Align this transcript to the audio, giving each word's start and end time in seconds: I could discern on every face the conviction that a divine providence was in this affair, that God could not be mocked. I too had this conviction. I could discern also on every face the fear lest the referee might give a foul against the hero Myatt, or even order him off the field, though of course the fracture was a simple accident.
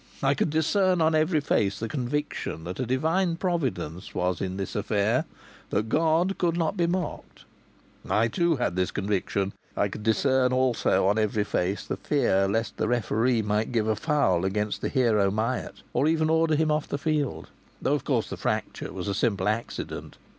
I 0.23 0.33
could 0.33 0.49
discern 0.49 0.99
on 0.99 1.13
every 1.13 1.41
face 1.41 1.77
the 1.77 1.87
conviction 1.87 2.63
that 2.63 2.79
a 2.79 2.87
divine 2.87 3.35
providence 3.35 4.15
was 4.15 4.41
in 4.41 4.57
this 4.57 4.75
affair, 4.75 5.25
that 5.69 5.89
God 5.89 6.39
could 6.39 6.57
not 6.57 6.75
be 6.75 6.87
mocked. 6.87 7.45
I 8.09 8.27
too 8.27 8.55
had 8.55 8.75
this 8.75 8.89
conviction. 8.89 9.53
I 9.77 9.89
could 9.89 10.01
discern 10.01 10.51
also 10.53 11.05
on 11.05 11.19
every 11.19 11.43
face 11.43 11.85
the 11.85 11.97
fear 11.97 12.47
lest 12.47 12.77
the 12.77 12.87
referee 12.87 13.43
might 13.43 13.71
give 13.71 13.87
a 13.87 13.95
foul 13.95 14.43
against 14.43 14.81
the 14.81 14.89
hero 14.89 15.29
Myatt, 15.29 15.83
or 15.93 16.07
even 16.07 16.31
order 16.31 16.55
him 16.55 16.71
off 16.71 16.87
the 16.89 16.97
field, 16.97 17.49
though 17.79 17.93
of 17.93 18.03
course 18.03 18.27
the 18.27 18.37
fracture 18.37 18.91
was 18.91 19.07
a 19.07 19.13
simple 19.13 19.47
accident. 19.47 20.17